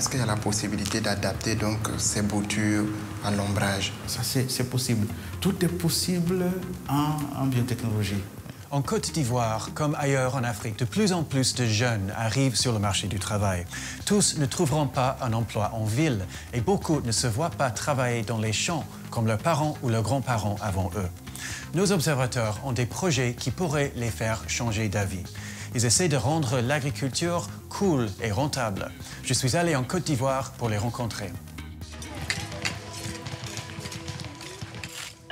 est-ce 0.00 0.08
qu'il 0.08 0.20
y 0.20 0.22
a 0.22 0.26
la 0.26 0.36
possibilité 0.36 1.02
d'adapter 1.02 1.56
donc 1.56 1.90
ces 1.98 2.22
boutures 2.22 2.86
à 3.22 3.30
l'ombrage? 3.30 3.92
Ça, 4.06 4.22
c'est 4.22 4.70
possible. 4.70 5.06
Tout 5.42 5.62
est 5.62 5.68
possible 5.68 6.42
en, 6.88 7.16
en 7.38 7.44
biotechnologie. 7.44 8.22
En 8.70 8.80
Côte 8.80 9.12
d'Ivoire, 9.12 9.68
comme 9.74 9.94
ailleurs 10.00 10.36
en 10.36 10.42
Afrique, 10.42 10.78
de 10.78 10.86
plus 10.86 11.12
en 11.12 11.22
plus 11.22 11.54
de 11.54 11.66
jeunes 11.66 12.14
arrivent 12.16 12.56
sur 12.56 12.72
le 12.72 12.78
marché 12.78 13.08
du 13.08 13.18
travail. 13.18 13.66
Tous 14.06 14.38
ne 14.38 14.46
trouveront 14.46 14.86
pas 14.86 15.18
un 15.20 15.34
emploi 15.34 15.70
en 15.74 15.84
ville 15.84 16.24
et 16.54 16.62
beaucoup 16.62 17.02
ne 17.02 17.12
se 17.12 17.26
voient 17.26 17.50
pas 17.50 17.70
travailler 17.70 18.22
dans 18.22 18.38
les 18.38 18.54
champs 18.54 18.86
comme 19.10 19.26
leurs 19.26 19.36
parents 19.36 19.76
ou 19.82 19.90
leurs 19.90 20.02
grands-parents 20.02 20.56
avant 20.62 20.90
eux. 20.96 21.10
Nos 21.74 21.92
observateurs 21.92 22.58
ont 22.64 22.72
des 22.72 22.86
projets 22.86 23.34
qui 23.34 23.50
pourraient 23.50 23.92
les 23.96 24.10
faire 24.10 24.44
changer 24.48 24.88
d'avis. 24.88 25.24
Ils 25.74 25.84
essaient 25.84 26.08
de 26.08 26.16
rendre 26.16 26.60
l'agriculture 26.60 27.46
cool 27.68 28.08
et 28.22 28.32
rentable. 28.32 28.90
Je 29.22 29.34
suis 29.34 29.56
allé 29.56 29.76
en 29.76 29.84
Côte 29.84 30.04
d'Ivoire 30.04 30.52
pour 30.52 30.68
les 30.68 30.78
rencontrer. 30.78 31.30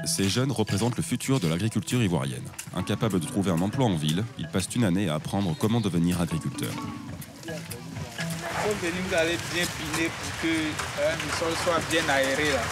Ces 0.04 0.28
jeunes 0.28 0.52
représentent 0.52 0.96
le 0.96 1.02
futur 1.02 1.40
de 1.40 1.48
l'agriculture 1.48 2.02
ivoirienne. 2.02 2.44
Incapables 2.74 3.20
de 3.20 3.26
trouver 3.26 3.50
un 3.50 3.60
emploi 3.60 3.86
en 3.86 3.96
ville, 3.96 4.24
ils 4.38 4.48
passent 4.48 4.74
une 4.74 4.84
année 4.84 5.08
à 5.08 5.14
apprendre 5.14 5.54
comment 5.58 5.80
devenir 5.80 6.20
agriculteur. 6.20 6.72
Il 7.46 7.52
faut 7.52 8.74
venir 8.80 9.02
vous 9.08 9.14
allez 9.14 9.38
bien 9.54 9.64
piner 9.64 10.08
pour 10.08 10.42
que 10.42 10.48
euh, 10.48 11.14
le 11.14 11.38
sol 11.38 11.52
soit 11.64 11.80
bien 11.90 12.08
aéré. 12.08 12.50
Là. 12.52 12.62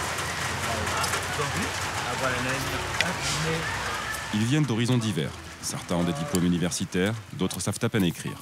Ils 4.34 4.44
viennent 4.44 4.64
d'horizons 4.64 4.98
divers. 4.98 5.30
Certains 5.66 5.96
ont 5.96 6.04
des 6.04 6.12
diplômes 6.12 6.44
universitaires, 6.44 7.12
d'autres 7.36 7.58
savent 7.60 7.80
à 7.82 7.88
peine 7.88 8.04
écrire. 8.04 8.38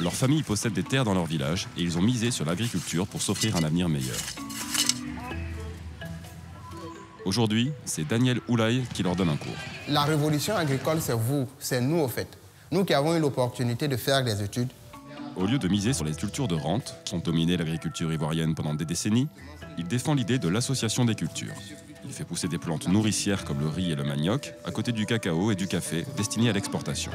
Leur 0.00 0.12
famille 0.12 0.42
possède 0.42 0.72
des 0.72 0.82
terres 0.82 1.04
dans 1.04 1.14
leur 1.14 1.26
village 1.26 1.68
et 1.78 1.82
ils 1.82 1.96
ont 1.96 2.02
misé 2.02 2.32
sur 2.32 2.44
l'agriculture 2.44 3.06
pour 3.06 3.22
s'offrir 3.22 3.54
un 3.54 3.62
avenir 3.62 3.88
meilleur. 3.88 4.16
Aujourd'hui, 7.24 7.70
c'est 7.84 8.08
Daniel 8.08 8.40
Oulaye 8.48 8.82
qui 8.94 9.04
leur 9.04 9.14
donne 9.14 9.28
un 9.28 9.36
cours. 9.36 9.52
La 9.88 10.02
révolution 10.02 10.56
agricole, 10.56 11.00
c'est 11.00 11.14
vous, 11.14 11.46
c'est 11.60 11.80
nous 11.80 12.00
au 12.00 12.08
fait. 12.08 12.36
Nous 12.72 12.84
qui 12.84 12.94
avons 12.94 13.16
eu 13.16 13.20
l'opportunité 13.20 13.86
de 13.86 13.96
faire 13.96 14.24
des 14.24 14.42
études. 14.42 14.70
Au 15.36 15.46
lieu 15.46 15.58
de 15.58 15.68
miser 15.68 15.92
sur 15.92 16.04
les 16.04 16.14
cultures 16.16 16.48
de 16.48 16.56
rente, 16.56 16.96
qui 17.04 17.14
ont 17.14 17.20
dominé 17.20 17.56
l'agriculture 17.56 18.12
ivoirienne 18.12 18.56
pendant 18.56 18.74
des 18.74 18.86
décennies, 18.86 19.28
il 19.78 19.86
défend 19.86 20.14
l'idée 20.14 20.40
de 20.40 20.48
l'association 20.48 21.04
des 21.04 21.14
cultures. 21.14 21.54
Il 22.04 22.12
fait 22.12 22.24
pousser 22.24 22.48
des 22.48 22.58
plantes 22.58 22.88
nourricières 22.88 23.44
comme 23.44 23.60
le 23.60 23.68
riz 23.68 23.92
et 23.92 23.94
le 23.94 24.04
manioc, 24.04 24.54
à 24.64 24.70
côté 24.70 24.92
du 24.92 25.06
cacao 25.06 25.50
et 25.50 25.54
du 25.54 25.66
café, 25.66 26.04
destinés 26.16 26.50
à 26.50 26.52
l'exportation. 26.52 27.12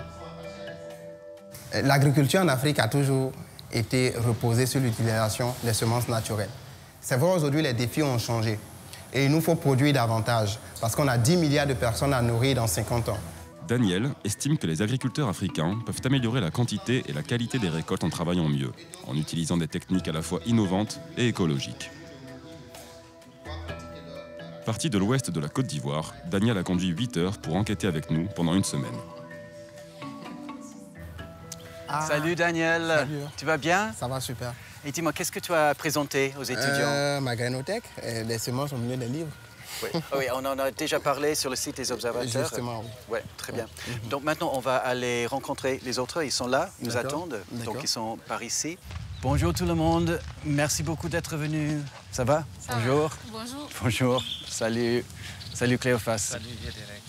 L'agriculture 1.84 2.42
en 2.42 2.48
Afrique 2.48 2.80
a 2.80 2.88
toujours 2.88 3.32
été 3.72 4.14
reposée 4.18 4.66
sur 4.66 4.82
l'utilisation 4.82 5.54
des 5.64 5.74
semences 5.74 6.10
naturelles. 6.10 6.50
C'est 7.00 7.16
vrai, 7.16 7.36
aujourd'hui, 7.36 7.62
les 7.62 7.74
défis 7.74 8.04
ont 8.04 8.20
changé. 8.20 8.60
Et 9.14 9.26
il 9.26 9.32
nous 9.32 9.42
faut 9.42 9.56
produire 9.56 9.94
davantage, 9.94 10.60
parce 10.80 10.96
qu'on 10.96 11.08
a 11.08 11.18
10 11.18 11.38
milliards 11.38 11.68
de 11.68 11.74
personnes 11.74 12.14
à 12.14 12.22
nourrir 12.22 12.56
dans 12.56 12.68
50 12.68 13.10
ans. 13.10 13.18
Daniel 13.68 14.10
estime 14.26 14.58
que 14.58 14.68
les 14.68 14.82
agriculteurs 14.82 15.30
africains 15.30 15.80
peuvent 15.86 16.02
améliorer 16.04 16.42
la 16.42 16.52
quantité 16.52 17.04
et 17.08 17.14
la 17.14 17.24
qualité 17.24 17.58
des 17.60 17.70
récoltes 17.70 18.04
en 18.04 18.10
travaillant 18.10 18.50
mieux, 18.50 18.72
en 19.08 19.16
utilisant 19.16 19.56
des 19.56 19.68
techniques 19.68 20.08
à 20.08 20.12
la 20.12 20.22
fois 20.22 20.42
innovantes 20.46 21.00
et 21.18 21.28
écologiques. 21.28 21.90
Parti 24.66 24.90
de 24.90 24.98
l'ouest 25.00 25.32
de 25.32 25.40
la 25.40 25.50
Côte 25.50 25.66
d'Ivoire, 25.66 26.14
Daniel 26.26 26.58
a 26.58 26.64
conduit 26.64 26.90
8 26.90 27.18
heures 27.18 27.38
pour 27.40 27.56
enquêter 27.56 27.88
avec 27.88 28.12
nous 28.12 28.28
pendant 28.36 28.54
une 28.54 28.64
semaine. 28.64 28.94
Ah. 31.88 32.06
Salut 32.08 32.36
Daniel, 32.36 32.88
Salut. 32.88 33.20
tu 33.38 33.46
vas 33.46 33.58
bien? 33.58 33.92
Ça 33.94 34.08
va 34.08 34.20
super. 34.22 34.54
Et 34.86 34.92
dis-moi, 34.92 35.14
qu'est-ce 35.14 35.32
que 35.32 35.40
tu 35.40 35.54
as 35.54 35.74
présenté 35.76 36.34
aux 36.40 36.44
étudiants? 36.44 36.64
Euh, 36.70 37.20
ma 37.20 37.36
grainothèque, 37.36 37.84
euh, 38.04 38.24
les 38.24 38.38
semences 38.38 38.72
au 38.74 38.78
milieu 38.78 38.98
des 38.98 39.08
livres. 39.08 39.32
oui. 39.84 39.90
Ah 39.94 40.16
oui, 40.18 40.26
on 40.34 40.46
en 40.46 40.58
a 40.60 40.72
déjà 40.72 41.00
parlé 41.00 41.34
sur 41.36 41.50
le 41.50 41.56
site 41.56 41.78
des 41.78 41.92
observateurs. 41.92 42.44
Justement, 42.44 42.84
oui. 43.10 43.20
Très 43.38 43.52
bien. 43.54 43.66
Donc 44.10 44.24
maintenant, 44.24 44.52
on 44.54 44.60
va 44.60 44.78
aller 44.78 45.26
rencontrer 45.26 45.82
les 45.84 45.98
autres. 46.00 46.24
Ils 46.24 46.32
sont 46.32 46.48
là, 46.48 46.70
ils 46.82 46.88
nous 46.88 46.98
attendent. 46.98 47.40
D'accord. 47.52 47.74
Donc 47.74 47.84
ils 47.84 47.90
sont 47.90 48.18
par 48.28 48.42
ici. 48.44 48.78
Bonjour 49.22 49.54
tout 49.54 49.66
le 49.66 49.76
monde. 49.76 50.20
Merci 50.46 50.82
beaucoup 50.84 51.08
d'être 51.08 51.36
venu. 51.38 51.78
Ça 52.12 52.24
va? 52.24 52.44
Ça 52.60 52.76
Bonjour. 52.76 53.10
va. 53.10 53.16
Bonjour. 53.32 53.70
Bonjour. 53.84 54.24
Salut. 54.48 55.06
Salut 55.54 55.78
Cléophas. 55.78 56.18
Salut 56.18 56.46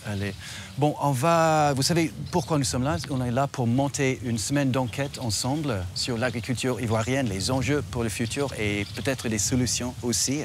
Allez. 0.04 0.34
Bon, 0.76 0.94
on 1.00 1.12
va. 1.12 1.72
Vous 1.74 1.82
savez 1.82 2.12
pourquoi 2.32 2.58
nous 2.58 2.64
sommes 2.64 2.82
là? 2.82 2.96
On 3.08 3.24
est 3.24 3.30
là 3.30 3.46
pour 3.46 3.66
monter 3.66 4.20
une 4.24 4.36
semaine 4.36 4.70
d'enquête 4.72 5.18
ensemble 5.20 5.84
sur 5.94 6.18
l'agriculture 6.18 6.80
ivoirienne, 6.80 7.28
les 7.28 7.50
enjeux 7.50 7.82
pour 7.90 8.02
le 8.02 8.08
futur 8.08 8.52
et 8.58 8.84
peut-être 8.96 9.28
des 9.28 9.38
solutions 9.38 9.94
aussi. 10.02 10.40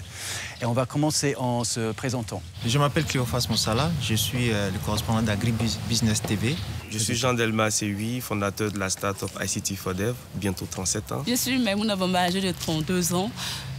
Et 0.61 0.65
on 0.65 0.73
va 0.73 0.85
commencer 0.85 1.35
en 1.37 1.63
se 1.63 1.91
présentant. 1.91 2.41
Je 2.65 2.77
m'appelle 2.77 3.03
Cléophas 3.05 3.47
Moussala, 3.49 3.91
je 4.01 4.13
suis 4.15 4.51
euh, 4.51 4.69
le 4.71 4.77
correspondant 4.79 5.23
d'AgriBusiness 5.23 6.21
TV. 6.21 6.55
Je 6.89 6.97
suis 6.97 7.15
Jean 7.15 7.33
Delma 7.33 7.69
Sehui, 7.69 8.21
fondateur 8.21 8.71
de 8.71 8.79
la 8.79 8.89
start-up 8.89 9.29
ICT 9.43 9.75
for 9.75 9.93
Dev, 9.93 10.13
bientôt 10.35 10.65
37 10.69 11.11
ans. 11.11 11.23
Je 11.27 11.35
suis 11.35 11.57
Maimouna 11.59 11.95
Bamba, 11.95 12.19
âgée 12.21 12.41
de 12.41 12.51
32 12.51 13.13
ans. 13.13 13.29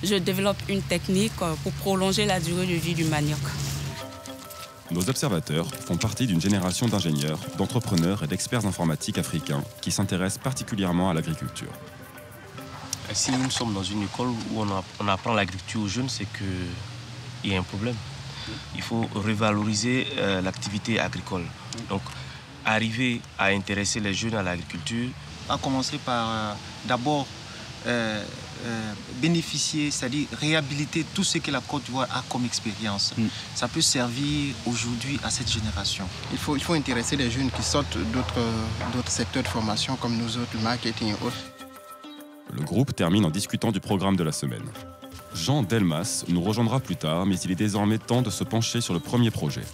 Je 0.02 0.14
développe 0.16 0.58
une 0.68 0.82
technique 0.82 1.32
euh, 1.42 1.54
pour 1.62 1.72
prolonger 1.72 2.26
la 2.26 2.38
durée 2.38 2.66
de 2.66 2.74
vie 2.74 2.94
du 2.94 3.04
manioc. 3.04 3.38
Nos 4.90 5.08
observateurs 5.08 5.66
font 5.86 5.96
partie 5.96 6.26
d'une 6.26 6.40
génération 6.40 6.86
d'ingénieurs, 6.86 7.38
d'entrepreneurs 7.56 8.22
et 8.22 8.26
d'experts 8.26 8.64
informatiques 8.66 9.18
africains 9.18 9.62
qui 9.80 9.90
s'intéressent 9.90 10.42
particulièrement 10.42 11.10
à 11.10 11.14
l'agriculture. 11.14 11.72
Si 13.12 13.32
nous 13.32 13.50
sommes 13.50 13.72
dans 13.74 13.82
une 13.82 14.02
école 14.02 14.28
où 14.28 14.60
on, 14.60 14.68
a- 14.70 14.84
on 15.00 15.08
apprend 15.08 15.32
l'agriculture 15.34 15.80
aux 15.82 15.88
jeunes, 15.88 16.08
c'est 16.10 16.26
qu'il 16.26 17.50
y 17.50 17.54
a 17.54 17.58
un 17.58 17.62
problème. 17.62 17.96
Il 18.76 18.82
faut 18.82 19.06
revaloriser 19.14 20.06
euh, 20.18 20.40
l'activité 20.40 20.98
agricole. 21.00 21.44
Donc, 21.90 22.00
arriver 22.68 23.20
à 23.38 23.46
intéresser 23.46 24.00
les 24.00 24.14
jeunes 24.14 24.34
à 24.34 24.42
l'agriculture, 24.42 25.08
A 25.48 25.56
commencer 25.56 25.98
par 25.98 26.28
euh, 26.28 26.52
d'abord 26.86 27.26
euh, 27.86 28.22
euh, 28.66 28.92
bénéficier, 29.22 29.90
c'est-à-dire 29.90 30.26
réhabiliter 30.38 31.06
tout 31.14 31.24
ce 31.24 31.38
que 31.38 31.50
la 31.50 31.60
Côte 31.60 31.84
d'Ivoire 31.84 32.06
a 32.14 32.22
comme 32.28 32.44
expérience. 32.44 33.14
Ça 33.54 33.66
peut 33.68 33.80
servir 33.80 34.54
aujourd'hui 34.66 35.18
à 35.24 35.30
cette 35.30 35.50
génération. 35.50 36.04
Il 36.32 36.38
faut, 36.38 36.56
il 36.56 36.62
faut 36.62 36.74
intéresser 36.74 37.16
les 37.16 37.30
jeunes 37.30 37.50
qui 37.50 37.62
sortent 37.62 37.96
d'autres 38.12 38.44
d'autres 38.92 39.10
secteurs 39.10 39.42
de 39.42 39.48
formation 39.48 39.96
comme 39.96 40.16
nous 40.18 40.36
autres, 40.36 40.50
le 40.54 40.60
marketing 40.60 41.08
et 41.08 41.24
autres. 41.24 41.42
Le 42.52 42.62
groupe 42.62 42.94
termine 42.94 43.24
en 43.24 43.30
discutant 43.30 43.72
du 43.72 43.80
programme 43.80 44.16
de 44.16 44.24
la 44.24 44.32
semaine. 44.32 44.68
Jean 45.34 45.62
Delmas 45.62 46.24
nous 46.28 46.42
rejoindra 46.42 46.80
plus 46.80 46.96
tard, 46.96 47.24
mais 47.26 47.36
il 47.36 47.50
est 47.50 47.54
désormais 47.54 47.98
temps 47.98 48.22
de 48.22 48.30
se 48.30 48.44
pencher 48.44 48.80
sur 48.80 48.92
le 48.92 49.00
premier 49.00 49.30
projet. 49.30 49.64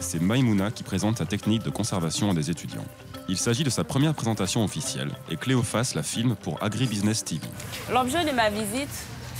C'est 0.00 0.20
Maïmouna 0.20 0.70
qui 0.70 0.82
présente 0.82 1.18
sa 1.18 1.26
technique 1.26 1.62
de 1.62 1.70
conservation 1.70 2.30
à 2.30 2.34
des 2.34 2.50
étudiants. 2.50 2.84
Il 3.28 3.36
s'agit 3.36 3.64
de 3.64 3.70
sa 3.70 3.84
première 3.84 4.14
présentation 4.14 4.64
officielle 4.64 5.10
et 5.30 5.36
Cléophas 5.36 5.92
la 5.94 6.02
filme 6.02 6.34
pour 6.34 6.60
AgriBusiness 6.62 7.22
TV. 7.22 7.42
L'objet 7.92 8.24
de 8.24 8.30
ma 8.34 8.48
visite 8.48 8.88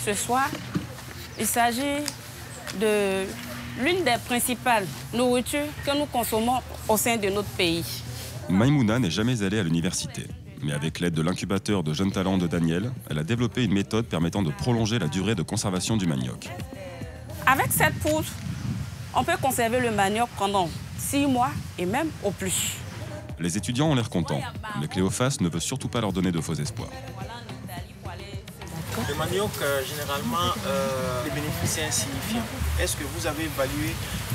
ce 0.05 0.13
soir, 0.13 0.49
il 1.39 1.47
s'agit 1.47 2.05
de 2.79 3.25
l'une 3.83 4.05
des 4.05 4.17
principales 4.27 4.87
nourritures 5.15 5.67
que 5.85 5.99
nous 5.99 6.07
consommons 6.07 6.61
au 6.89 6.97
sein 6.99 7.17
de 7.17 7.31
notre 7.31 7.49
pays. 7.49 7.85
Maïmouna 8.51 8.99
n'est 8.99 9.11
jamais 9.11 9.43
allée 9.43 9.59
à 9.59 9.63
l'université, 9.63 10.27
mais 10.63 10.73
avec 10.73 11.01
l'aide 11.01 11.15
de 11.15 11.23
l'incubateur 11.23 11.83
de 11.83 11.95
jeunes 11.95 12.13
talents 12.13 12.39
de 12.39 12.47
Daniel, 12.47 12.93
elle 13.09 13.19
a 13.19 13.25
développé 13.25 13.65
une 13.65 13.73
méthode 13.73 14.05
permettant 14.05 14.43
de 14.43 14.51
prolonger 14.51 14.99
la 14.99 15.09
durée 15.09 15.35
de 15.35 15.43
conservation 15.43 15.97
du 15.97 16.07
manioc. 16.07 16.51
Avec 17.47 17.73
cette 17.73 17.95
poudre, 18.01 18.27
on 19.15 19.25
peut 19.25 19.37
conserver 19.41 19.81
le 19.81 19.91
manioc 19.91 20.29
pendant 20.39 20.69
six 20.99 21.27
mois 21.27 21.51
et 21.79 21.87
même 21.87 22.11
au 22.23 22.31
plus. 22.31 22.75
Les 23.39 23.57
étudiants 23.57 23.87
ont 23.91 23.95
l'air 23.95 24.11
contents, 24.11 24.41
mais 24.81 24.87
Cléophas 24.89 25.37
ne 25.41 25.49
veut 25.49 25.61
surtout 25.61 25.89
pas 25.89 26.01
leur 26.01 26.13
donner 26.13 26.31
de 26.31 26.41
faux 26.41 26.55
espoirs. 26.55 26.91
Le 29.09 29.15
manioc, 29.15 29.51
euh, 29.63 29.81
généralement, 29.85 30.53
euh, 30.67 31.25
les 31.25 31.31
bénéfices 31.31 31.77
sont 31.77 31.81
insignifiants. 31.83 32.43
Est-ce 32.79 32.97
que 32.97 33.05
vous 33.05 33.27
avez 33.27 33.45
évalué 33.45 33.95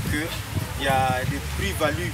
qu'il 0.09 0.85
y 0.85 0.87
a 0.87 1.19
des 1.29 1.37
plus-values 1.57 2.11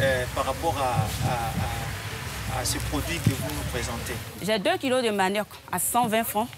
euh, 0.00 0.24
par 0.34 0.46
rapport 0.46 0.74
à, 0.78 1.28
à- 1.28 2.56
à- 2.56 2.60
à 2.60 2.64
ce 2.64 2.78
produit 2.78 3.18
que 3.18 3.30
vous 3.30 3.54
nous 3.54 3.70
présentez? 3.72 4.14
J'ai 4.42 4.58
2 4.58 4.78
kilos 4.78 5.02
de 5.04 5.10
manioc 5.10 5.48
à 5.70 5.78
120 5.78 6.24
francs 6.24 6.48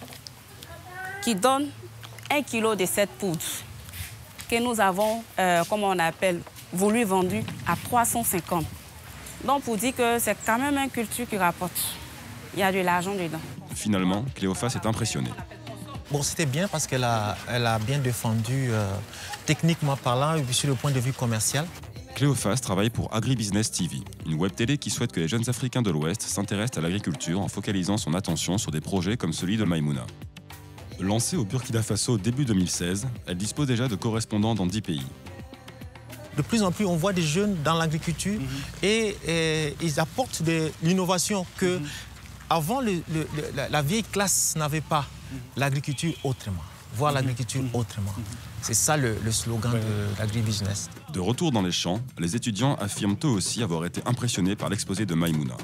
qui 1.22 1.34
donne 1.34 1.68
1 2.30 2.42
kilo 2.42 2.74
de 2.76 2.86
cette 2.86 3.10
poudre 3.10 3.40
que 4.54 4.62
nous 4.62 4.80
avons, 4.80 5.22
euh, 5.38 5.62
comment 5.68 5.88
on 5.88 5.98
appelle, 5.98 6.40
voulu 6.72 7.04
vendu 7.04 7.42
à 7.66 7.76
350. 7.76 8.64
Donc 9.44 9.62
pour 9.62 9.76
dire 9.76 9.94
que 9.94 10.18
c'est 10.18 10.36
quand 10.46 10.58
même 10.58 10.76
une 10.78 10.90
culture 10.90 11.28
qui 11.28 11.36
rapporte. 11.36 11.76
Il 12.54 12.60
y 12.60 12.62
a 12.62 12.70
de 12.70 12.78
l'argent 12.80 13.14
dedans. 13.14 13.40
Finalement, 13.74 14.24
Cléophas 14.34 14.74
est 14.76 14.86
impressionné. 14.86 15.30
Bon, 16.10 16.22
c'était 16.22 16.46
bien 16.46 16.68
parce 16.68 16.86
qu'elle 16.86 17.02
a, 17.02 17.36
elle 17.50 17.66
a 17.66 17.78
bien 17.78 17.98
défendu, 17.98 18.68
euh, 18.70 18.88
techniquement 19.46 19.96
parlant, 19.96 20.36
et 20.36 20.52
sur 20.52 20.68
le 20.68 20.74
point 20.74 20.92
de 20.92 21.00
vue 21.00 21.12
commercial. 21.12 21.66
Cléophas 22.14 22.58
travaille 22.58 22.90
pour 22.90 23.12
Agribusiness 23.12 23.72
TV, 23.72 23.96
une 24.24 24.34
web 24.34 24.52
télé 24.52 24.78
qui 24.78 24.90
souhaite 24.90 25.10
que 25.10 25.18
les 25.18 25.26
jeunes 25.26 25.48
Africains 25.48 25.82
de 25.82 25.90
l'Ouest 25.90 26.22
s'intéressent 26.22 26.78
à 26.78 26.82
l'agriculture 26.82 27.40
en 27.40 27.48
focalisant 27.48 27.96
son 27.96 28.14
attention 28.14 28.56
sur 28.56 28.70
des 28.70 28.80
projets 28.80 29.16
comme 29.16 29.32
celui 29.32 29.56
de 29.56 29.64
Maimouna. 29.64 30.06
Lancée 31.00 31.36
au 31.36 31.44
Burkina 31.44 31.82
Faso 31.82 32.18
début 32.18 32.44
2016, 32.44 33.06
elle 33.26 33.36
dispose 33.36 33.66
déjà 33.66 33.88
de 33.88 33.96
correspondants 33.96 34.54
dans 34.54 34.66
10 34.66 34.80
pays. 34.80 35.02
De 36.36 36.42
plus 36.42 36.62
en 36.62 36.72
plus, 36.72 36.84
on 36.84 36.96
voit 36.96 37.12
des 37.12 37.22
jeunes 37.22 37.56
dans 37.62 37.74
l'agriculture 37.74 38.40
et, 38.82 39.16
et 39.26 39.74
ils 39.82 40.00
apportent 40.00 40.42
de 40.42 40.70
l'innovation 40.82 41.46
que 41.58 41.80
avant 42.50 42.80
le- 42.80 43.02
le- 43.12 43.26
le- 43.36 43.50
la, 43.54 43.68
la 43.68 43.82
vieille 43.82 44.02
classe 44.02 44.54
n'avait 44.56 44.80
pas. 44.80 45.06
L'agriculture 45.56 46.12
autrement, 46.24 46.62
voir 46.96 47.12
l'agriculture 47.12 47.62
autrement. 47.72 48.12
C'est 48.62 48.74
ça 48.74 48.96
le, 48.96 49.16
le 49.24 49.32
slogan 49.32 49.72
de 49.72 50.18
l'agribusiness. 50.18 50.88
De 51.12 51.20
retour 51.20 51.50
dans 51.52 51.62
les 51.62 51.72
champs, 51.72 52.00
les 52.18 52.34
étudiants 52.36 52.76
affirment 52.76 53.16
eux 53.24 53.28
aussi 53.28 53.62
avoir 53.62 53.84
été 53.84 54.00
impressionnés 54.06 54.56
par 54.56 54.68
l'exposé 54.70 55.06
de 55.06 55.14
Maimouna. 55.14 55.56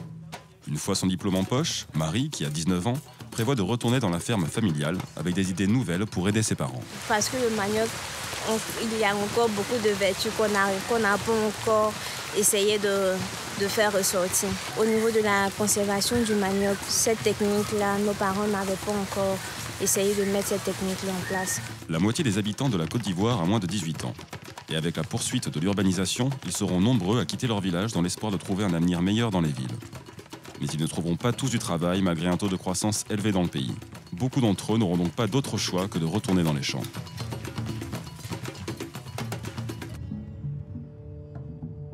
Une 0.69 0.77
fois 0.77 0.95
son 0.95 1.07
diplôme 1.07 1.37
en 1.37 1.45
poche, 1.45 1.87
Marie, 1.95 2.31
qui 2.31 2.45
a 2.45 2.51
19 2.51 2.87
ans, 2.89 2.99
prévoit 3.31 3.55
de 3.55 3.63
retourner 3.63 4.01
dans 4.01 4.11
la 4.11 4.19
ferme 4.21 4.47
familiale 4.47 4.97
avec 5.17 5.35
des 5.35 5.51
idées 5.51 5.67
nouvelles 5.67 6.07
pour 6.07 6.29
aider 6.29 6.43
ses 6.43 6.55
parents. 6.55 6.83
Parce 7.09 7.29
que 7.29 7.37
le 7.37 7.51
manioc, 7.57 7.89
on- 8.49 8.59
il 8.83 8.99
y 8.99 9.05
a 9.05 9.15
encore 9.15 9.49
beaucoup 9.49 9.77
de 9.83 9.91
vertus 9.91 10.31
qu'on 10.37 10.49
n'a 10.99 11.19
pas 11.19 11.33
encore 11.33 11.93
essayé 12.37 12.79
de, 12.79 13.15
de 13.61 13.69
faire 13.69 13.93
ressortir. 13.93 14.49
Au 14.79 14.85
niveau 14.85 15.11
de 15.11 15.21
la 15.21 15.49
conservation 15.57 16.17
du 16.23 16.35
manioc, 16.35 16.77
cette 16.89 17.23
technique-là, 17.23 17.99
nos 17.99 18.13
parents 18.15 18.47
n'avaient 18.47 18.79
pas 18.87 18.93
encore 18.93 19.37
essayé 19.83 20.15
de 20.15 20.25
mettre 20.31 20.49
cette 20.49 20.65
technique-là 20.65 21.13
en 21.13 21.27
place. 21.29 21.61
La 21.89 21.99
moitié 21.99 22.23
des 22.23 22.39
habitants 22.39 22.69
de 22.69 22.77
la 22.77 22.87
Côte 22.87 23.03
d'Ivoire 23.03 23.41
a 23.41 23.45
moins 23.47 23.59
de 23.59 23.67
18 23.67 24.05
ans. 24.05 24.15
Et 24.73 24.77
avec 24.77 24.97
la 24.97 25.03
poursuite 25.03 25.49
de 25.49 25.59
l'urbanisation, 25.59 26.31
ils 26.47 26.53
seront 26.53 26.81
nombreux 26.81 27.19
à 27.21 27.25
quitter 27.25 27.49
leur 27.49 27.61
village 27.61 27.93
dans 27.93 28.03
l'espoir 28.03 28.31
de 28.31 28.37
trouver 28.37 28.63
un 28.63 28.73
avenir 28.75 29.03
meilleur 29.03 29.31
dans 29.33 29.41
les 29.41 29.49
villes. 29.51 29.67
Mais 30.61 30.67
ils 30.67 30.81
ne 30.81 30.87
trouveront 30.87 31.17
pas 31.17 31.33
tous 31.33 31.51
du 31.51 31.59
travail 31.59 32.03
malgré 32.03 32.29
un 32.29 32.37
taux 32.37 32.49
de 32.49 32.57
croissance 32.57 33.05
élevé 33.11 33.33
dans 33.33 33.43
le 33.43 33.49
pays. 33.49 33.73
Beaucoup 34.13 34.41
d'entre 34.41 34.75
eux 34.75 34.79
n'auront 34.79 34.99
donc 34.99 35.13
pas 35.13 35.27
d'autre 35.27 35.57
choix 35.57 35.89
que 35.89 35.99
de 35.99 36.05
retourner 36.05 36.43
dans 36.43 36.53
les 36.53 36.63
champs. 36.63 36.83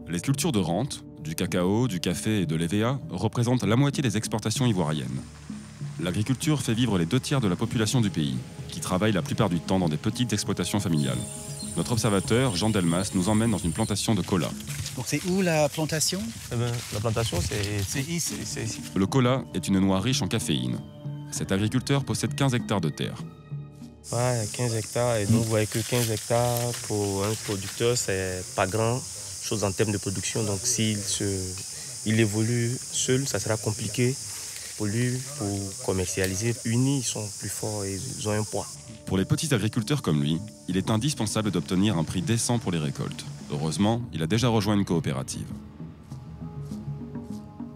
Les 0.09 0.21
cultures 0.21 0.53
de 0.53 0.59
rente, 0.59 1.05
du 1.21 1.35
cacao, 1.35 1.89
du 1.89 2.01
café 2.01 2.43
et 2.43 2.47
de 2.47 2.57
l'EVA, 2.57 2.99
représentent 3.11 3.65
la 3.65 3.77
moitié 3.77 4.03
des 4.03 4.17
exportations 4.17 4.67
ivoiriennes. 4.67 5.21
L'agriculture 6.01 6.61
fait 6.63 6.75
vivre 6.75 6.99
les 6.99 7.07
deux 7.07 7.21
tiers 7.21 7.41
de 7.41 7.49
la 7.49 7.57
population 7.57 8.01
du 8.01 8.11
pays, 8.11 8.37
qui 8.69 8.81
travaille 8.81 9.13
la 9.13 9.23
plupart 9.23 9.49
du 9.49 9.61
temps 9.61 9.79
dans 9.79 9.89
des 9.89 9.97
petites 9.97 10.33
exploitations 10.33 10.81
familiales. 10.81 11.19
Notre 11.77 11.93
observateur, 11.93 12.55
Jean 12.57 12.71
Delmas, 12.71 13.11
nous 13.15 13.29
emmène 13.29 13.51
dans 13.51 13.59
une 13.59 13.73
plantation 13.73 14.15
de 14.15 14.23
cola. 14.23 14.49
C'est 15.07 15.25
où 15.27 15.41
la 15.41 15.69
plantation? 15.69 16.21
La 16.51 17.01
plantation, 17.01 17.39
c'est 17.41 18.01
ici. 18.01 18.35
Le 18.97 19.07
cola 19.07 19.45
est 19.55 19.69
une 19.69 19.79
noix 19.79 20.01
riche 20.01 20.21
en 20.21 20.27
caféine. 20.27 20.81
Cet 21.31 21.53
agriculteur 21.53 22.05
possède 22.05 22.35
15 22.35 22.55
hectares 22.55 22.81
de 22.81 22.89
terre. 22.89 23.17
Ouais, 24.13 24.49
15 24.53 24.75
hectares. 24.75 25.17
Et 25.19 25.27
donc, 25.27 25.45
vous 25.45 25.49
voyez 25.49 25.69
que 25.69 25.79
15 25.79 26.11
hectares 26.11 26.73
pour 26.89 27.25
un 27.25 27.33
producteur, 27.45 27.97
c'est 27.97 28.45
pas 28.57 28.67
grand 28.67 29.01
chose 29.43 29.63
en 29.63 29.71
termes 29.71 29.93
de 29.93 29.99
production. 29.99 30.43
Donc, 30.43 30.59
s'il 30.65 30.99
se, 30.99 31.25
il 32.05 32.19
évolue 32.19 32.77
seul, 32.93 33.29
ça 33.29 33.39
sera 33.39 33.57
compliqué 33.57 34.13
pour 34.77 34.87
lui 34.87 35.13
pour 35.39 35.85
commercialiser. 35.85 36.55
Unis, 36.65 36.99
ils 36.99 37.05
sont 37.05 37.29
plus 37.39 37.49
forts 37.49 37.85
et 37.85 37.95
ils 38.19 38.29
ont 38.29 38.33
un 38.33 38.43
poids. 38.43 38.67
Pour 39.07 39.19
les 39.19 39.25
petits 39.25 39.55
agriculteurs 39.55 40.03
comme 40.03 40.21
lui, 40.21 40.41
il 40.67 40.77
est 40.77 40.91
indispensable 40.91 41.53
d'obtenir 41.53 41.97
un 41.97 42.03
prix 42.03 42.23
décent 42.23 42.59
pour 42.59 42.73
les 42.73 42.79
récoltes. 42.79 43.25
Heureusement, 43.53 44.03
il 44.13 44.23
a 44.23 44.27
déjà 44.27 44.49
rejoint 44.49 44.75
une 44.75 44.85
coopérative. 44.85 45.47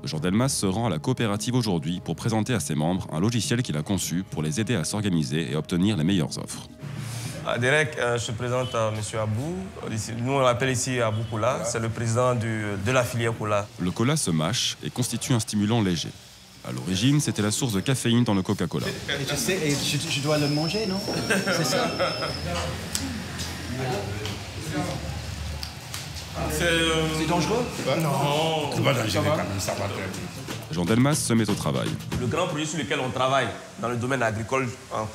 Jean 0.04 0.18
Delmas 0.18 0.48
se 0.48 0.66
rend 0.66 0.86
à 0.86 0.90
la 0.90 0.98
coopérative 0.98 1.54
aujourd'hui 1.54 2.00
pour 2.04 2.16
présenter 2.16 2.54
à 2.54 2.60
ses 2.60 2.74
membres 2.74 3.06
un 3.12 3.20
logiciel 3.20 3.62
qu'il 3.62 3.76
a 3.76 3.82
conçu 3.82 4.24
pour 4.30 4.42
les 4.42 4.60
aider 4.60 4.74
à 4.74 4.84
s'organiser 4.84 5.52
et 5.52 5.56
obtenir 5.56 5.96
les 5.96 6.04
meilleures 6.04 6.36
offres. 6.38 6.66
Ah, 7.46 7.58
Derek, 7.58 7.96
euh, 7.98 8.18
je 8.18 8.32
présente 8.32 8.74
euh, 8.74 8.90
M. 8.90 9.20
Abou. 9.20 9.54
Nous, 10.22 10.32
on 10.32 10.40
l'appelle 10.40 10.70
ici 10.70 11.00
Abou 11.00 11.22
Koula. 11.30 11.60
C'est 11.64 11.78
le 11.80 11.88
président 11.88 12.34
du- 12.34 12.64
de 12.84 12.92
la 12.92 13.02
filière 13.04 13.32
Koula. 13.36 13.66
Le 13.78 13.90
cola 13.90 14.16
se 14.16 14.30
mâche 14.30 14.76
et 14.82 14.90
constitue 14.90 15.32
un 15.32 15.40
stimulant 15.40 15.80
léger. 15.82 16.10
À 16.66 16.72
l'origine, 16.72 17.20
c'était 17.20 17.42
la 17.42 17.50
source 17.50 17.72
de 17.72 17.80
caféine 17.80 18.24
dans 18.24 18.34
le 18.34 18.42
Coca-Cola. 18.42 18.86
Et 18.88 19.24
tu 19.24 19.36
sais, 19.36 19.58
et 19.66 19.70
je, 19.70 19.96
je 20.10 20.20
dois 20.20 20.36
le 20.38 20.48
manger, 20.48 20.86
non? 20.86 21.00
C'est 21.56 21.64
ça 21.64 21.90
C'est 26.50 27.26
dangereux 27.26 27.64
Non, 28.02 28.70
c'est 28.74 28.82
pas 28.82 28.94
dangereux 28.94 29.10
Ça 29.10 29.20
va 29.20 29.30
quand 29.30 29.36
même, 29.36 29.46
ça 29.58 29.72
va 29.72 29.84
très 29.84 29.96
bien. 29.96 30.40
Jean 30.70 30.84
Delmas 30.84 31.14
se 31.16 31.32
met 31.32 31.48
au 31.50 31.54
travail. 31.54 31.88
Le 32.20 32.26
grand 32.26 32.46
projet 32.46 32.64
sur 32.64 32.78
lequel 32.78 33.00
on 33.00 33.10
travaille 33.10 33.48
dans 33.80 33.88
le 33.88 33.96
domaine 33.96 34.22
agricole 34.22 34.68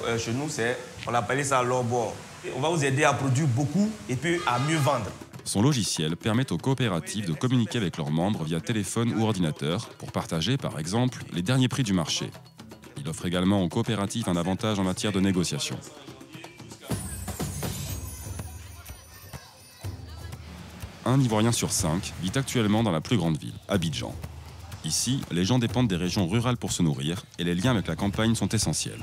euh, 0.06 0.18
chez 0.18 0.34
nous, 0.34 0.50
c'est, 0.50 0.78
on 1.08 1.14
appelle 1.14 1.46
ça 1.46 1.64
l'or-bord. 1.64 2.14
On 2.56 2.60
va 2.60 2.70
vous 2.70 2.84
aider 2.84 3.04
à 3.06 3.14
produire 3.14 3.48
beaucoup 3.48 3.90
et 4.10 4.16
puis 4.16 4.40
à 4.46 4.60
mieux 4.60 4.78
vendre. 4.78 5.06
Son 5.46 5.62
logiciel 5.62 6.18
permet 6.18 6.52
aux 6.52 6.58
coopératives 6.58 7.28
de 7.28 7.34
communiquer 7.34 7.78
avec 7.78 7.98
leurs 7.98 8.12
membres 8.12 8.44
via 8.44 8.60
téléphone 8.60 9.14
ou 9.16 9.24
ordinateur 9.24 9.88
pour 9.98 10.12
partager, 10.12 10.58
par 10.58 10.80
exemple, 10.80 11.24
les 11.34 11.42
derniers 11.42 11.68
prix 11.68 11.84
du 11.84 11.94
marché. 11.94 12.32
Il 12.98 13.08
offre 13.08 13.26
également 13.26 13.62
aux 13.64 13.70
coopératives 13.70 14.28
un 14.28 14.36
avantage 14.36 14.80
en 14.80 14.84
matière 14.84 15.12
de 15.12 15.20
négociation. 15.20 15.78
Un 21.08 21.22
Ivoirien 21.22 21.52
sur 21.52 21.72
cinq 21.72 22.14
vit 22.24 22.32
actuellement 22.34 22.82
dans 22.82 22.92
la 22.92 23.00
plus 23.00 23.16
grande 23.16 23.38
ville, 23.38 23.54
Abidjan. 23.68 24.16
Ici, 24.84 25.22
les 25.30 25.46
gens 25.46 25.60
dépendent 25.60 25.88
des 25.88 25.96
régions 25.96 26.28
rurales 26.28 26.58
pour 26.58 26.72
se 26.72 26.82
nourrir 26.82 27.26
et 27.38 27.44
les 27.44 27.54
liens 27.54 27.72
avec 27.72 27.86
la 27.86 27.96
campagne 27.96 28.34
sont 28.34 28.50
essentiels. 28.50 29.00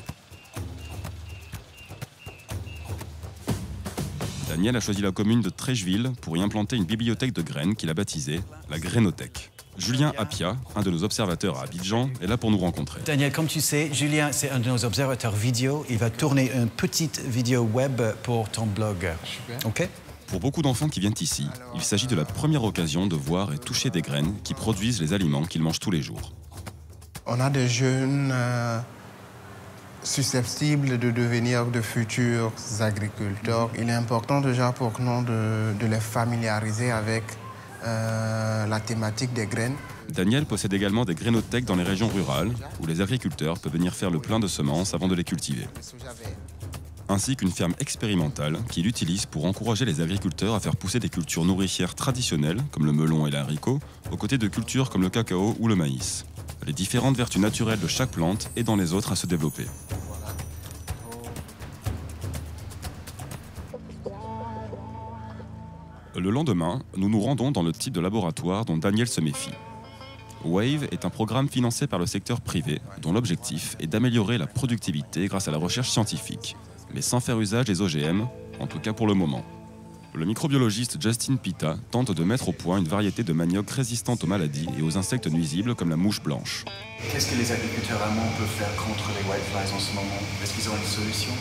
Daniel 4.49 4.77
a 4.77 4.81
choisi 4.81 5.01
la 5.01 5.13
commune 5.13 5.43
de 5.43 5.49
Trècheville 5.49 6.11
pour 6.21 6.37
y 6.37 6.43
implanter 6.43 6.77
une 6.77 6.85
bibliothèque 6.85 7.33
de 7.33 7.41
graines 7.41 7.77
qu'il 7.77 7.89
a 7.89 7.95
baptisée 7.95 8.41
la 8.69 8.81
Grainothèque. 8.81 9.53
Julien 9.79 10.13
Appia, 10.19 10.57
un 10.75 10.83
de 10.83 10.91
nos 10.91 11.05
observateurs 11.05 11.59
à 11.59 11.63
Abidjan, 11.63 12.11
est 12.21 12.27
là 12.27 12.37
pour 12.37 12.51
nous 12.51 12.59
rencontrer. 12.59 13.01
Daniel, 13.07 13.33
comme 13.33 13.47
tu 13.47 13.61
sais, 13.61 13.95
Julien, 13.95 14.31
c'est 14.33 14.51
un 14.51 14.59
de 14.59 14.69
nos 14.69 14.85
observateurs 14.85 15.33
vidéo. 15.33 15.87
Il 15.89 15.99
va 15.99 16.11
tourner 16.11 16.51
une 16.53 16.69
petite 16.69 17.21
vidéo 17.21 17.63
web 17.63 18.03
pour 18.25 18.51
ton 18.51 18.67
blog. 18.67 19.09
OK? 19.65 19.89
Pour 20.33 20.41
beaucoup 20.41 20.63
d'enfants 20.63 20.89
qui 20.89 20.99
viennent 20.99 21.13
ici, 21.21 21.47
il 21.75 21.83
s'agit 21.83 22.07
de 22.07 22.17
la 22.17 22.25
première 22.25 22.65
occasion 22.65 23.07
de 23.07 23.15
voir 23.15 23.53
et 23.53 23.59
toucher 23.59 23.91
des 23.91 24.01
graines 24.01 24.33
qui 24.43 24.55
produisent 24.55 24.99
les 24.99 25.13
aliments 25.13 25.43
qu'ils 25.43 25.61
mangent 25.61 25.79
tous 25.79 25.91
les 25.91 26.01
jours. 26.01 26.33
On 27.27 27.39
a 27.39 27.51
des 27.51 27.69
jeunes 27.69 28.31
euh, 28.33 28.79
susceptibles 30.03 30.99
de 30.99 31.11
devenir 31.11 31.67
de 31.67 31.83
futurs 31.83 32.51
agriculteurs. 32.81 33.69
Il 33.79 33.91
est 33.91 33.93
important 33.93 34.41
déjà 34.41 34.73
pour 34.73 34.99
nous 35.01 35.23
de, 35.23 35.75
de 35.79 35.87
les 35.87 36.01
familiariser 36.01 36.91
avec 36.91 37.25
euh, 37.85 38.67
la 38.67 38.81
thématique 38.81 39.35
des 39.35 39.45
graines. 39.45 39.77
Daniel 40.09 40.47
possède 40.47 40.73
également 40.73 41.05
des 41.05 41.15
grainothèques 41.15 41.67
dans 41.67 41.77
les 41.77 41.85
régions 41.85 42.09
rurales, 42.09 42.53
où 42.81 42.87
les 42.87 43.03
agriculteurs 43.03 43.59
peuvent 43.59 43.73
venir 43.73 43.95
faire 43.95 44.11
le 44.11 44.19
plein 44.19 44.41
de 44.41 44.47
semences 44.47 44.95
avant 44.95 45.09
de 45.09 45.15
les 45.15 45.25
cultiver. 45.25 45.67
Ainsi 47.13 47.37
qu'une 47.37 47.51
ferme 47.51 47.75
expérimentale 47.79 48.57
qu'il 48.71 48.87
utilise 48.87 49.27
pour 49.27 49.45
encourager 49.45 49.85
les 49.85 50.01
agriculteurs 50.01 50.55
à 50.55 50.61
faire 50.61 50.77
pousser 50.77 50.99
des 50.99 51.11
cultures 51.11 51.45
nourricières 51.45 51.95
traditionnelles, 51.95 52.65
comme 52.71 52.87
le 52.87 52.93
melon 52.93 53.27
et 53.27 53.31
l'haricot, 53.31 53.81
aux 54.11 54.17
côtés 54.17 54.39
de 54.39 54.49
cultures 54.49 54.89
comme 54.89 55.03
le 55.03 55.11
cacao 55.11 55.55
ou 55.61 55.69
le 55.69 55.77
maïs. 55.77 56.25
Les 56.67 56.73
différentes 56.73 57.15
vertus 57.15 57.43
naturelles 57.43 57.81
de 57.81 57.87
chaque 57.87 58.13
plante 58.13 58.51
aidant 58.57 58.77
les 58.77 58.95
autres 58.95 59.13
à 59.13 59.17
se 59.17 59.27
développer. 59.27 59.67
Le 66.17 66.31
lendemain, 66.31 66.81
nous 66.97 67.11
nous 67.11 67.21
rendons 67.21 67.51
dans 67.51 67.63
le 67.63 67.73
type 67.73 67.93
de 67.93 68.01
laboratoire 68.01 68.65
dont 68.65 68.79
Daniel 68.79 69.07
se 69.07 69.21
méfie. 69.21 69.53
WAVE 70.47 70.89
est 70.91 71.05
un 71.05 71.11
programme 71.11 71.51
financé 71.51 71.87
par 71.87 71.99
le 71.99 72.07
secteur 72.07 72.41
privé 72.41 72.81
dont 73.03 73.13
l'objectif 73.13 73.77
est 73.81 73.87
d'améliorer 73.87 74.39
la 74.39 74.47
productivité 74.47 75.27
grâce 75.27 75.47
à 75.47 75.51
la 75.51 75.59
recherche 75.59 75.91
scientifique, 75.91 76.57
mais 76.95 77.03
sans 77.03 77.21
faire 77.21 77.39
usage 77.41 77.67
des 77.67 77.81
OGM, 77.81 78.23
en 78.61 78.67
tout 78.67 78.79
cas 78.79 78.93
pour 78.93 79.07
le 79.07 79.15
moment. 79.15 79.45
Le 80.15 80.27
microbiologiste 80.27 81.01
Justin 81.01 81.37
Pita 81.37 81.77
tente 81.91 82.11
de 82.13 82.23
mettre 82.23 82.49
au 82.51 82.53
point 82.53 82.77
une 82.79 82.87
variété 82.89 83.25
de 83.25 83.33
manioc 83.33 83.71
résistante 83.71 84.25
aux 84.25 84.27
maladies 84.27 84.69
et 84.79 84.83
aux 84.83 84.99
insectes 84.99 85.27
nuisibles 85.27 85.75
comme 85.75 85.89
la 85.89 85.97
mouche 85.97 86.21
blanche. 86.23 86.65
Qu'est-ce 87.11 87.31
que 87.33 87.39
les 87.39 87.51
agriculteurs 87.51 88.03
allemands 88.03 88.31
peuvent 88.39 88.47
faire 88.47 88.75
contre 88.77 89.09
les 89.17 89.23
whiteflies 89.31 89.75
en 89.75 89.79
ce 89.81 89.95
moment? 89.95 90.21
Est-ce 90.43 90.53
qu'ils 90.53 90.69
ont 90.69 90.77
une 90.77 90.87
solution? 90.89 91.33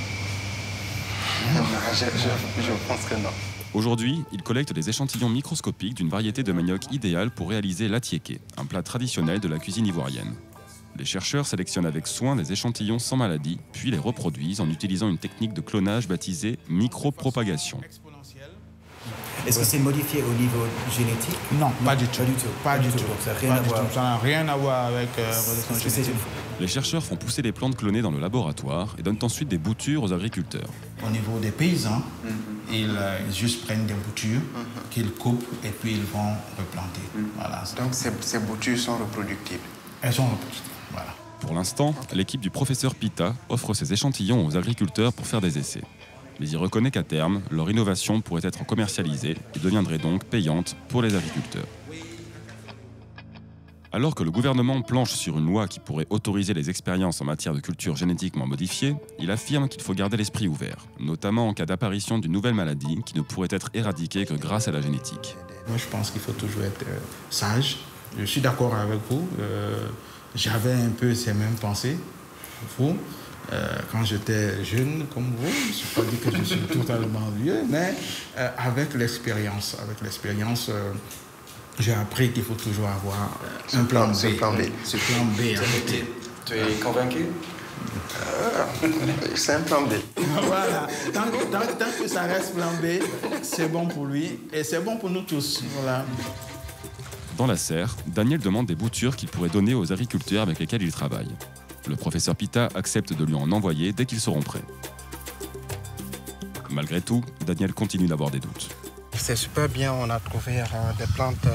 Je, 1.93 2.05
je- 2.05 2.62
je 2.65 2.72
pense 2.88 3.05
que 3.10 3.15
non. 3.15 3.29
Aujourd'hui, 3.74 4.22
il 4.31 4.41
collecte 4.41 4.74
des 4.74 4.89
échantillons 4.89 5.29
microscopiques 5.29 5.96
d'une 5.96 6.10
variété 6.10 6.43
de 6.43 6.51
manioc 6.51 6.91
idéale 6.93 7.29
pour 7.31 7.50
réaliser 7.50 7.88
l'attiéké, 7.89 8.39
un 8.58 8.65
plat 8.65 8.84
traditionnel 8.84 9.39
de 9.39 9.48
la 9.48 9.60
cuisine 9.60 9.86
ivoirienne. 9.86 10.34
Les 10.98 11.05
chercheurs 11.05 11.45
sélectionnent 11.45 11.86
avec 11.86 12.05
soin 12.07 12.36
des 12.36 12.51
échantillons 12.51 13.00
sans 13.00 13.17
maladie, 13.17 13.57
puis 13.74 13.91
les 13.91 13.98
reproduisent 13.98 14.62
en 14.62 14.69
utilisant 14.69 15.10
une 15.10 15.17
technique 15.17 15.53
de 15.53 15.62
clonage 15.62 16.07
baptisée 16.07 16.60
micropropagation. 16.69 17.79
Est-ce 19.48 19.57
que 19.57 19.65
c'est 19.65 19.79
modifié 19.79 20.21
au 20.21 20.33
niveau 20.39 20.63
génétique? 20.95 21.36
Non, 21.53 21.71
pas 21.83 21.95
du 21.95 22.05
tout. 22.05 22.19
Pas 22.19 22.25
du 22.25 22.33
tout. 22.33 22.48
Pas 22.63 22.77
du 22.77 22.89
tout. 22.89 22.98
Donc 23.00 23.17
ça 23.24 23.33
n'a 23.33 23.39
rien 23.39 23.50
Pas 23.50 23.55
à 23.55 23.60
du 23.63 23.69
voir. 23.69 23.81
tout. 23.88 23.93
Ça 23.95 24.01
n'a 24.01 24.17
rien 24.17 24.48
à 24.48 24.55
voir 24.55 24.86
avec 24.86 25.10
euh, 25.17 25.31
génétique. 25.79 26.13
Les 26.60 26.67
chercheurs 26.67 27.03
font 27.03 27.15
pousser 27.15 27.41
les 27.41 27.51
plantes 27.51 27.75
clonées 27.75 28.03
dans 28.03 28.12
le 28.12 28.19
laboratoire 28.19 28.95
et 29.00 29.01
donnent 29.01 29.17
ensuite 29.24 29.48
des 29.48 29.57
boutures 29.57 30.03
aux 30.03 30.13
agriculteurs. 30.13 30.69
Au 31.03 31.10
niveau 31.10 31.39
des 31.39 31.50
paysans, 31.50 32.03
ils, 32.71 32.93
euh, 32.95 33.17
ils 33.27 33.33
juste 33.36 33.65
prennent 33.65 33.88
des 33.88 33.95
boutures 33.95 34.41
qu'ils 34.91 35.10
coupent 35.13 35.43
et 35.65 35.69
puis 35.69 35.93
ils 35.93 36.03
vont 36.03 36.33
replanter. 36.60 37.01
Voilà. 37.38 37.63
Donc 37.79 37.95
ces, 37.95 38.12
ces 38.21 38.38
boutures 38.39 38.77
sont 38.77 38.98
reproductibles. 38.98 39.60
Elles 40.03 40.13
sont 40.13 40.25
reproductibles. 40.27 40.67
Pour 41.41 41.53
l'instant, 41.53 41.95
l'équipe 42.13 42.41
du 42.41 42.50
professeur 42.50 42.95
Pita 42.95 43.33
offre 43.50 43.74
ses 43.74 43.93
échantillons 43.93 44.45
aux 44.45 44.57
agriculteurs 44.57 45.12
pour 45.12 45.25
faire 45.25 45.41
des 45.41 45.57
essais. 45.57 45.81
Mais 46.39 46.48
il 46.48 46.57
reconnaît 46.57 46.91
qu'à 46.91 47.03
terme, 47.03 47.41
leur 47.51 47.69
innovation 47.69 48.21
pourrait 48.21 48.45
être 48.45 48.65
commercialisée 48.65 49.38
et 49.55 49.60
deviendrait 49.60 49.98
donc 49.98 50.25
payante 50.25 50.75
pour 50.88 51.01
les 51.01 51.15
agriculteurs. 51.15 51.67
Alors 53.93 54.15
que 54.15 54.24
le 54.24 54.31
gouvernement 54.31 54.81
planche 54.81 55.12
sur 55.12 55.38
une 55.38 55.45
loi 55.45 55.67
qui 55.67 55.81
pourrait 55.81 56.07
autoriser 56.10 56.53
les 56.53 56.69
expériences 56.69 57.19
en 57.19 57.25
matière 57.25 57.53
de 57.53 57.60
culture 57.60 57.98
génétiquement 57.98 58.48
modifiée, 58.48 58.95
il 59.19 59.29
affirme 59.31 59.67
qu'il 59.67 59.81
faut 59.81 59.93
garder 59.93 60.15
l'esprit 60.15 60.48
ouvert, 60.48 60.86
notamment 60.98 61.50
en 61.50 61.53
cas 61.53 61.65
d'apparition 61.65 62.17
d'une 62.17 62.31
nouvelle 62.31 62.53
maladie 62.53 63.01
qui 63.05 63.17
ne 63.17 63.21
pourrait 63.21 63.50
être 63.51 63.69
éradiquée 63.74 64.25
que 64.25 64.33
grâce 64.33 64.69
à 64.69 64.71
la 64.71 64.81
génétique. 64.81 65.36
Moi, 65.67 65.77
je 65.77 65.88
pense 65.88 66.10
qu'il 66.12 66.21
faut 66.21 66.31
toujours 66.31 66.63
être 66.63 66.83
euh, 66.88 67.00
sage. 67.29 67.79
Je 68.17 68.24
suis 68.24 68.39
d'accord 68.39 68.74
avec 68.75 69.00
vous. 69.10 69.27
Euh, 69.39 69.89
J'avais 70.35 70.73
un 70.73 70.89
peu 70.97 71.13
ces 71.13 71.33
mêmes 71.33 71.55
pensées, 71.59 71.97
vous, 72.77 72.95
euh, 73.51 73.67
quand 73.91 74.03
j'étais 74.05 74.63
jeune 74.63 75.05
comme 75.13 75.33
vous. 75.38 75.51
Je 75.51 75.67
ne 75.67 75.73
suis 75.73 75.88
pas 75.95 76.01
dit 76.03 76.17
que 76.17 76.38
je 76.38 76.43
suis 76.43 76.59
totalement 76.61 77.29
vieux, 77.38 77.63
mais 77.69 77.93
euh, 78.38 78.47
avec 78.57 78.93
l'expérience, 78.93 79.75
avec 79.81 80.00
l'expérience, 80.01 80.67
euh, 80.69 80.91
j'ai 81.79 81.93
appris 81.93 82.31
qu'il 82.31 82.43
faut 82.43 82.53
toujours 82.53 82.88
avoir 82.88 83.38
euh, 83.73 83.79
un 83.79 83.83
plan 83.83 84.07
B. 84.07 84.13
Ce 84.13 84.27
plan 84.27 84.53
B. 84.53 84.61
Ce 84.85 84.97
plan 84.97 85.25
B. 85.38 85.41
Tu 86.45 86.53
es 86.53 86.75
convaincu? 86.81 87.25
C'est 89.35 89.53
un 89.53 89.61
plan 89.61 89.81
B. 89.81 89.93
voilà. 90.43 90.88
Tant, 91.13 91.23
tant- 91.51 91.65
tant 91.77 91.91
que 92.01 92.07
ça 92.07 92.21
reste 92.23 92.53
plan 92.53 92.71
B, 92.81 93.01
c'est 93.41 93.67
bon 93.71 93.88
pour 93.88 94.05
lui 94.05 94.39
et 94.53 94.63
c'est 94.63 94.79
bon 94.83 94.97
pour 94.97 95.09
nous 95.09 95.21
tous. 95.23 95.63
Voilà. 95.77 96.05
Dans 97.38 97.47
la 97.47 97.57
serre, 97.57 97.95
Daniel 98.07 98.39
demande 98.39 98.65
des 98.65 98.75
boutures 98.75 99.15
qu'il 99.15 99.29
pourrait 99.29 99.50
donner 99.50 99.73
aux 99.73 99.91
agriculteurs 99.91 100.43
avec 100.43 100.59
lesquels 100.59 100.81
il 100.81 100.91
travaille. 100.91 101.29
Le 101.88 101.95
professeur 101.95 102.35
Pita 102.35 102.69
accepte 102.75 103.13
de 103.13 103.25
lui 103.25 103.33
en 103.33 103.51
envoyer 103.51 103.93
dès 103.93 104.05
qu'ils 104.05 104.19
seront 104.19 104.41
prêts. 104.41 104.63
Malgré 106.69 107.01
tout, 107.01 107.23
Daniel 107.45 107.73
continue 107.73 108.07
d'avoir 108.07 108.31
des 108.31 108.39
doutes. 108.39 108.69
C'est 109.13 109.35
super 109.35 109.67
bien, 109.67 109.93
on 109.93 110.09
a 110.09 110.19
trouvé 110.19 110.59
euh, 110.59 110.63
des 110.97 111.05
plantes 111.13 111.45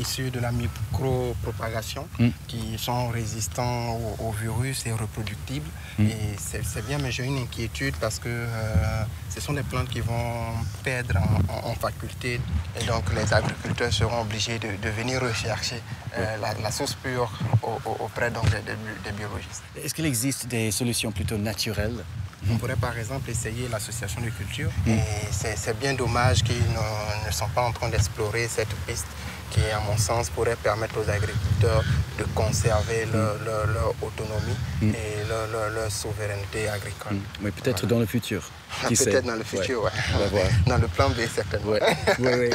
issues 0.00 0.30
de 0.30 0.40
la 0.40 0.50
micropropagation 0.52 2.08
qui 2.48 2.76
sont 2.78 3.08
résistants 3.08 3.92
au, 3.94 4.28
au 4.28 4.30
virus 4.32 4.86
et 4.86 4.92
reproductibles. 4.92 5.68
Mm. 5.98 6.06
Et 6.06 6.16
c'est 6.38 6.86
bien, 6.86 6.98
mais 6.98 7.12
j'ai 7.12 7.24
une 7.24 7.38
inquiétude 7.38 7.94
parce 8.00 8.18
que 8.18 8.28
euh, 8.28 9.04
ce 9.34 9.40
sont 9.40 9.52
des 9.52 9.62
plantes 9.62 9.88
qui 9.88 10.00
vont 10.00 10.52
perdre 10.82 11.16
en, 11.18 11.52
en- 11.54 11.70
en 11.70 11.74
faculté 11.74 12.40
et 12.80 12.84
donc 12.84 13.04
les 13.14 13.32
agriculteurs 13.32 13.92
seront 13.92 14.20
obligés 14.22 14.58
de, 14.58 14.68
de 14.82 14.88
venir 14.90 15.20
rechercher 15.20 15.80
euh, 16.16 16.36
la, 16.42 16.54
la 16.54 16.70
source 16.70 16.94
pure 16.94 17.30
au- 17.62 17.78
au- 17.88 18.04
auprès 18.04 18.30
donc, 18.30 18.44
des, 18.50 18.62
des 18.68 18.74
bi- 18.74 19.00
des 19.04 19.12
biologistes. 19.12 19.62
Est-ce 19.76 19.94
qu'il 19.94 20.06
existe 20.06 20.46
des 20.46 20.70
solutions 20.70 21.12
plutôt 21.12 21.36
naturelles? 21.38 22.04
On 22.50 22.56
pourrait 22.56 22.76
par 22.76 22.96
exemple 22.96 23.28
essayer 23.30 23.68
l'association 23.68 24.20
de 24.22 24.30
culture. 24.30 24.70
Mm. 24.86 24.90
Et 24.92 25.00
c'est 25.30 25.56
c'est 25.58 25.78
bien 25.78 25.92
dommage 25.94 26.42
qu'ils 26.42 26.56
ne, 26.78 27.26
ne 27.26 27.32
sont 27.32 27.48
pas 27.54 27.62
en 27.68 27.72
train 27.72 27.88
d'explorer 27.90 28.48
cette 28.48 28.74
piste 28.86 29.06
qui, 29.50 29.60
à 29.70 29.80
mon 29.80 29.96
sens, 29.96 30.30
pourrait 30.30 30.56
permettre 30.62 30.94
aux 30.98 31.08
agriculteurs 31.10 31.84
de 32.18 32.24
conserver 32.34 33.06
leur, 33.12 33.34
leur- 33.44 33.66
leur 33.66 33.94
autonomie 34.02 34.56
Mm. 34.82 34.90
et 34.90 35.28
leur, 35.28 35.46
leur- 35.48 35.70
leur 35.70 35.90
souveraineté 35.90 36.68
agricole. 36.68 37.16
Oui, 37.42 37.50
peut-être 37.50 37.86
dans 37.86 37.98
le 37.98 38.06
futur. 38.06 38.48
Qui 38.88 38.94
Peut-être 38.94 39.26
dans 39.26 39.34
le 39.36 39.44
futur, 39.44 39.82
ouais. 39.84 39.90
On 40.14 40.18
va 40.18 40.26
voir. 40.28 40.44
Dans 40.66 40.78
le 40.78 40.88
plan 40.88 41.10
B, 41.10 41.16
certainement. 41.34 41.72
Ouais. 41.72 41.80
Oui, 42.18 42.30
oui. 42.38 42.50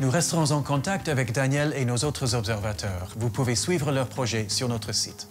Nous 0.00 0.10
resterons 0.10 0.50
en 0.52 0.62
contact 0.62 1.08
avec 1.08 1.32
Daniel 1.32 1.74
et 1.76 1.84
nos 1.84 1.96
autres 1.98 2.34
observateurs. 2.34 3.08
Vous 3.18 3.28
pouvez 3.30 3.54
suivre 3.54 3.92
leur 3.92 4.06
projet 4.06 4.46
sur 4.48 4.68
notre 4.68 4.92
site. 4.92 5.28